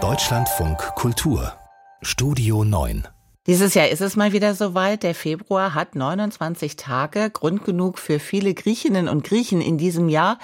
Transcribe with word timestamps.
Deutschlandfunk 0.00 0.78
Kultur 0.94 1.52
Studio 2.00 2.62
9 2.62 3.08
dieses 3.48 3.74
Jahr 3.74 3.88
ist 3.88 4.02
es 4.02 4.14
mal 4.14 4.32
wieder 4.32 4.54
soweit. 4.54 5.02
Der 5.02 5.14
Februar 5.14 5.74
hat 5.74 5.96
29 5.96 6.76
Tage, 6.76 7.30
Grund 7.30 7.64
genug 7.64 7.98
für 7.98 8.20
viele 8.20 8.52
Griechinnen 8.52 9.08
und 9.08 9.24
Griechen 9.24 9.62
in 9.62 9.78
diesem 9.78 10.10
Jahr, 10.10 10.38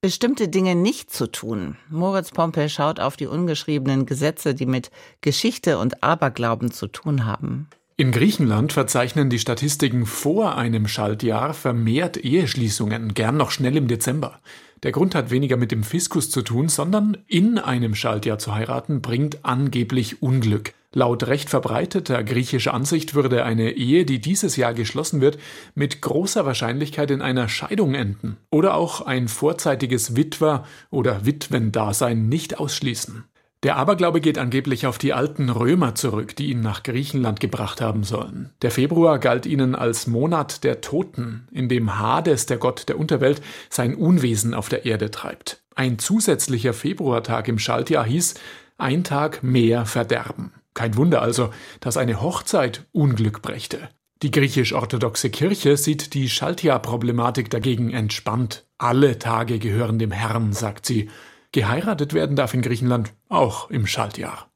bestimmte 0.00 0.48
Dinge 0.48 0.74
nicht 0.74 1.10
zu 1.12 1.28
tun. 1.28 1.76
Moritz 1.88 2.32
Pompel 2.32 2.68
schaut 2.68 3.00
auf 3.00 3.16
die 3.16 3.28
ungeschriebenen 3.28 4.04
Gesetze, 4.04 4.54
die 4.54 4.66
mit 4.66 4.90
Geschichte 5.20 5.78
und 5.78 6.02
Aberglauben 6.02 6.72
zu 6.72 6.88
tun 6.88 7.24
haben. 7.24 7.68
In 8.00 8.12
Griechenland 8.12 8.72
verzeichnen 8.72 9.28
die 9.28 9.40
Statistiken 9.40 10.06
vor 10.06 10.56
einem 10.56 10.86
Schaltjahr 10.86 11.52
vermehrt 11.52 12.16
Eheschließungen, 12.16 13.12
gern 13.12 13.36
noch 13.36 13.50
schnell 13.50 13.76
im 13.76 13.88
Dezember. 13.88 14.38
Der 14.84 14.92
Grund 14.92 15.16
hat 15.16 15.32
weniger 15.32 15.56
mit 15.56 15.72
dem 15.72 15.82
Fiskus 15.82 16.30
zu 16.30 16.42
tun, 16.42 16.68
sondern 16.68 17.16
in 17.26 17.58
einem 17.58 17.96
Schaltjahr 17.96 18.38
zu 18.38 18.54
heiraten 18.54 19.02
bringt 19.02 19.44
angeblich 19.44 20.22
Unglück. 20.22 20.74
Laut 20.92 21.26
recht 21.26 21.50
verbreiteter 21.50 22.22
griechischer 22.22 22.72
Ansicht 22.72 23.14
würde 23.14 23.44
eine 23.44 23.72
Ehe, 23.72 24.04
die 24.04 24.20
dieses 24.20 24.54
Jahr 24.54 24.74
geschlossen 24.74 25.20
wird, 25.20 25.36
mit 25.74 26.00
großer 26.00 26.46
Wahrscheinlichkeit 26.46 27.10
in 27.10 27.20
einer 27.20 27.48
Scheidung 27.48 27.94
enden 27.94 28.36
oder 28.52 28.74
auch 28.74 29.00
ein 29.00 29.26
vorzeitiges 29.26 30.14
Witwer- 30.14 30.64
oder 30.90 31.26
Witwendasein 31.26 32.28
nicht 32.28 32.60
ausschließen. 32.60 33.24
Der 33.64 33.76
Aberglaube 33.76 34.20
geht 34.20 34.38
angeblich 34.38 34.86
auf 34.86 34.98
die 34.98 35.12
alten 35.12 35.50
Römer 35.50 35.96
zurück, 35.96 36.36
die 36.36 36.50
ihn 36.50 36.60
nach 36.60 36.84
Griechenland 36.84 37.40
gebracht 37.40 37.80
haben 37.80 38.04
sollen. 38.04 38.50
Der 38.62 38.70
Februar 38.70 39.18
galt 39.18 39.46
ihnen 39.46 39.74
als 39.74 40.06
Monat 40.06 40.62
der 40.62 40.80
Toten, 40.80 41.48
in 41.50 41.68
dem 41.68 41.98
Hades, 41.98 42.46
der 42.46 42.58
Gott 42.58 42.88
der 42.88 42.98
Unterwelt, 43.00 43.42
sein 43.68 43.96
Unwesen 43.96 44.54
auf 44.54 44.68
der 44.68 44.86
Erde 44.86 45.10
treibt. 45.10 45.60
Ein 45.74 45.98
zusätzlicher 45.98 46.72
Februartag 46.72 47.48
im 47.48 47.58
Schaltjahr 47.58 48.04
hieß 48.04 48.34
ein 48.78 49.02
Tag 49.02 49.42
mehr 49.42 49.86
Verderben. 49.86 50.52
Kein 50.72 50.96
Wunder 50.96 51.20
also, 51.20 51.50
dass 51.80 51.96
eine 51.96 52.22
Hochzeit 52.22 52.86
Unglück 52.92 53.42
brächte. 53.42 53.88
Die 54.22 54.30
griechisch-orthodoxe 54.30 55.30
Kirche 55.30 55.76
sieht 55.76 56.14
die 56.14 56.28
Schaltjahr-Problematik 56.28 57.50
dagegen 57.50 57.90
entspannt. 57.92 58.66
Alle 58.78 59.18
Tage 59.18 59.58
gehören 59.58 59.98
dem 59.98 60.12
Herrn, 60.12 60.52
sagt 60.52 60.86
sie. 60.86 61.08
Geheiratet 61.52 62.12
werden 62.12 62.36
darf 62.36 62.54
in 62.54 62.62
Griechenland 62.62 63.14
auch 63.28 63.70
im 63.70 63.86
Schaltjahr. 63.86 64.50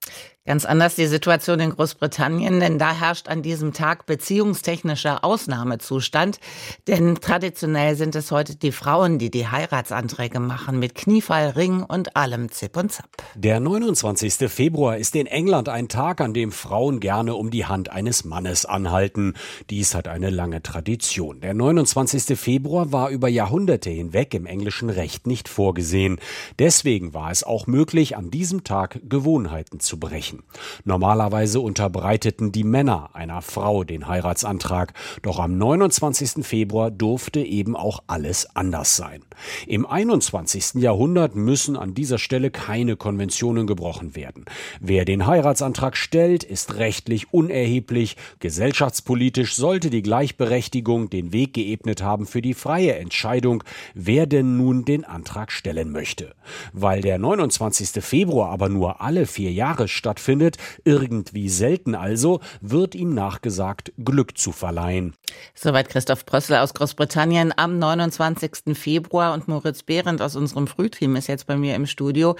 Ganz 0.44 0.64
anders 0.64 0.96
die 0.96 1.06
Situation 1.06 1.60
in 1.60 1.70
Großbritannien, 1.70 2.58
denn 2.58 2.76
da 2.76 2.92
herrscht 2.92 3.28
an 3.28 3.42
diesem 3.42 3.72
Tag 3.72 4.06
beziehungstechnischer 4.06 5.24
Ausnahmezustand. 5.24 6.40
Denn 6.88 7.20
traditionell 7.20 7.94
sind 7.94 8.16
es 8.16 8.32
heute 8.32 8.56
die 8.56 8.72
Frauen, 8.72 9.20
die 9.20 9.30
die 9.30 9.46
Heiratsanträge 9.46 10.40
machen, 10.40 10.80
mit 10.80 10.96
Kniefall, 10.96 11.50
Ring 11.50 11.84
und 11.84 12.16
allem 12.16 12.50
Zip 12.50 12.76
und 12.76 12.90
Zap. 12.90 13.08
Der 13.36 13.60
29. 13.60 14.50
Februar 14.50 14.96
ist 14.96 15.14
in 15.14 15.28
England 15.28 15.68
ein 15.68 15.86
Tag, 15.86 16.20
an 16.20 16.34
dem 16.34 16.50
Frauen 16.50 16.98
gerne 16.98 17.36
um 17.36 17.52
die 17.52 17.66
Hand 17.66 17.92
eines 17.92 18.24
Mannes 18.24 18.66
anhalten. 18.66 19.34
Dies 19.70 19.94
hat 19.94 20.08
eine 20.08 20.30
lange 20.30 20.60
Tradition. 20.60 21.40
Der 21.40 21.54
29. 21.54 22.36
Februar 22.36 22.90
war 22.90 23.10
über 23.10 23.28
Jahrhunderte 23.28 23.90
hinweg 23.90 24.34
im 24.34 24.46
englischen 24.46 24.90
Recht 24.90 25.28
nicht 25.28 25.48
vorgesehen. 25.48 26.18
Deswegen 26.58 27.14
war 27.14 27.30
es 27.30 27.44
auch 27.44 27.68
möglich, 27.68 28.16
an 28.16 28.32
diesem 28.32 28.64
Tag 28.64 28.98
Gewohnheiten 29.08 29.78
zu 29.78 30.00
brechen 30.00 30.31
sprechen. 30.32 30.42
Normalerweise 30.84 31.60
unterbreiteten 31.60 32.52
die 32.52 32.64
Männer 32.64 33.10
einer 33.14 33.42
Frau 33.42 33.84
den 33.84 34.08
Heiratsantrag, 34.08 34.94
doch 35.22 35.38
am 35.38 35.56
29. 35.56 36.44
Februar 36.44 36.90
durfte 36.90 37.40
eben 37.40 37.76
auch 37.76 38.02
alles 38.06 38.48
anders 38.56 38.96
sein. 38.96 39.22
Im 39.66 39.86
21. 39.86 40.74
Jahrhundert 40.74 41.34
müssen 41.34 41.76
an 41.76 41.94
dieser 41.94 42.18
Stelle 42.18 42.50
keine 42.50 42.96
Konventionen 42.96 43.66
gebrochen 43.66 44.16
werden. 44.16 44.44
Wer 44.80 45.04
den 45.04 45.26
Heiratsantrag 45.26 45.96
stellt, 45.96 46.44
ist 46.44 46.76
rechtlich 46.76 47.32
unerheblich, 47.32 48.16
gesellschaftspolitisch 48.40 49.54
sollte 49.54 49.90
die 49.90 50.02
Gleichberechtigung 50.02 51.10
den 51.10 51.32
Weg 51.32 51.54
geebnet 51.54 52.02
haben 52.02 52.26
für 52.26 52.42
die 52.42 52.54
freie 52.54 52.96
Entscheidung, 52.96 53.62
wer 53.94 54.26
denn 54.26 54.56
nun 54.56 54.84
den 54.84 55.04
Antrag 55.04 55.52
stellen 55.52 55.92
möchte. 55.92 56.34
Weil 56.72 57.00
der 57.00 57.18
29. 57.18 58.02
Februar 58.02 58.50
aber 58.50 58.68
nur 58.68 59.00
alle 59.00 59.26
vier 59.26 59.52
Jahre 59.52 59.88
stattfindet, 59.88 60.21
stattfindet, 60.22 60.56
irgendwie 60.84 61.48
selten 61.48 61.94
also, 61.94 62.40
wird 62.60 62.94
ihm 62.94 63.14
nachgesagt, 63.14 63.92
Glück 63.98 64.38
zu 64.38 64.52
verleihen. 64.52 65.14
Soweit 65.54 65.88
Christoph 65.88 66.24
Brössel 66.24 66.56
aus 66.56 66.74
Großbritannien 66.74 67.52
am 67.56 67.78
29. 67.78 68.76
Februar 68.76 69.34
und 69.34 69.48
Moritz 69.48 69.82
Behrendt 69.82 70.22
aus 70.22 70.36
unserem 70.36 70.66
Frühteam 70.66 71.16
ist 71.16 71.26
jetzt 71.26 71.46
bei 71.46 71.56
mir 71.56 71.74
im 71.74 71.86
Studio 71.86 72.36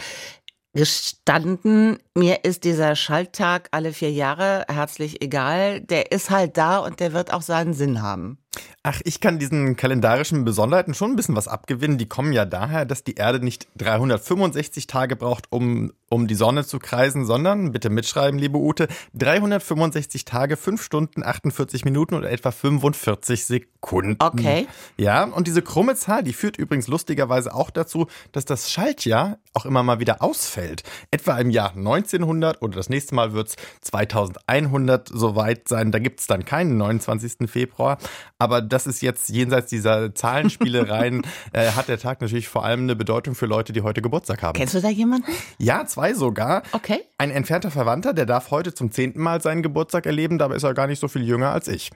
gestanden, 0.75 1.99
mir 2.15 2.45
ist 2.45 2.65
dieser 2.65 2.97
Schalttag 2.97 3.69
alle 3.73 3.93
vier 3.93 4.11
Jahre 4.11 4.65
herzlich 4.73 5.21
egal. 5.23 5.83
Der 5.83 6.13
ist 6.13 6.31
halt 6.31 6.57
da 6.57 6.79
und 6.79 6.99
der 7.01 7.13
wird 7.13 7.33
auch 7.33 7.43
seinen 7.43 7.75
Sinn 7.75 8.01
haben. 8.01 8.39
Ach, 8.85 9.01
ich 9.05 9.21
kann 9.21 9.39
diesen 9.39 9.77
kalendarischen 9.77 10.45
Besonderheiten 10.45 10.93
schon 10.93 11.13
ein 11.13 11.17
bisschen 11.17 11.37
was 11.37 11.47
abgewinnen. 11.47 11.99
Die 11.99 12.09
kommen 12.09 12.33
ja 12.33 12.45
daher, 12.45 12.85
dass 12.85 13.05
die 13.05 13.15
Erde 13.15 13.39
nicht 13.39 13.69
365 13.77 14.89
Tage 14.89 15.15
braucht, 15.15 15.47
um, 15.51 15.93
um 16.09 16.27
die 16.27 16.35
Sonne 16.35 16.67
zu 16.67 16.81
kreisen, 16.81 17.25
sondern, 17.25 17.71
bitte 17.71 17.91
mitschreiben, 17.91 18.41
liebe 18.41 18.59
Ute, 18.59 18.89
365 19.15 20.25
Tage, 20.25 20.57
5 20.57 20.83
Stunden, 20.83 21.23
48 21.23 21.85
Minuten 21.85 22.17
und 22.17 22.25
etwa 22.25 22.51
45 22.51 23.47
Sekunden. 23.47 24.17
Okay. 24.19 24.67
Ja, 24.97 25.25
und 25.25 25.47
diese 25.47 25.63
krumme 25.63 25.95
Zahl, 25.95 26.25
die 26.25 26.33
führt 26.33 26.57
übrigens 26.57 26.89
lustigerweise 26.89 27.55
auch 27.55 27.71
dazu, 27.71 28.09
dass 28.33 28.45
das 28.47 28.73
Schaltjahr 28.73 29.39
auch 29.55 29.65
immer 29.65 29.85
mal 29.85 30.01
wieder 30.01 30.23
ausfällt. 30.23 30.83
Etwa 31.13 31.39
im 31.39 31.51
Jahr 31.51 31.77
1900 31.77 32.61
oder 32.63 32.77
das 32.77 32.89
nächste 32.89 33.15
Mal 33.15 33.33
wird 33.33 33.49
es 33.49 33.57
2100 33.83 35.09
soweit 35.09 35.69
sein. 35.69 35.93
Da 35.93 36.01
gibt 36.01 36.19
es 36.19 36.27
dann 36.27 36.45
keinen 36.45 36.79
29. 36.79 37.49
Februar. 37.49 37.99
Aber 38.43 38.61
das 38.61 38.89
ist 38.89 39.03
jetzt 39.03 39.29
jenseits 39.29 39.71
dieser 39.71 40.13
Zahlenspielereien, 40.17 41.23
äh, 41.53 41.71
hat 41.71 41.87
der 41.87 41.97
Tag 41.99 42.21
natürlich 42.21 42.49
vor 42.49 42.65
allem 42.65 42.81
eine 42.81 42.97
Bedeutung 42.97 43.37
für 43.37 43.47
Leute, 43.47 43.73
die 43.73 43.83
heute 43.83 44.03
Geburtstag 44.03 44.43
haben. 44.43 44.59
Kennst 44.59 44.75
du 44.75 44.81
da 44.81 44.89
jemanden? 44.89 45.31
Ja, 45.59 45.87
zwei 45.87 46.13
sogar. 46.13 46.65
Okay. 46.73 47.05
Ein 47.19 47.31
entfernter 47.31 47.71
Verwandter, 47.71 48.13
der 48.15 48.27
darf 48.27 48.51
heute 48.51 48.75
zum 48.75 48.91
zehnten 48.91 49.21
Mal 49.21 49.41
seinen 49.41 49.63
Geburtstag 49.63 50.07
erleben, 50.07 50.39
dabei 50.39 50.57
ist 50.57 50.65
er 50.65 50.75
gar 50.75 50.89
nicht 50.89 50.99
so 50.99 51.07
viel 51.07 51.23
jünger 51.23 51.53
als 51.53 51.69
ich. 51.69 51.91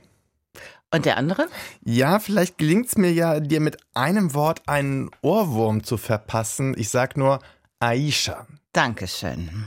Und 0.92 1.04
der 1.04 1.16
andere? 1.16 1.48
Ja, 1.84 2.20
vielleicht 2.20 2.58
gelingt 2.58 2.86
es 2.86 2.96
mir 2.96 3.12
ja, 3.12 3.40
dir 3.40 3.58
mit 3.60 3.78
einem 3.94 4.32
Wort 4.32 4.62
einen 4.68 5.10
Ohrwurm 5.22 5.82
zu 5.82 5.96
verpassen. 5.96 6.76
Ich 6.78 6.90
sag 6.90 7.16
nur 7.16 7.40
Aisha. 7.80 8.46
Dankeschön. 8.72 9.66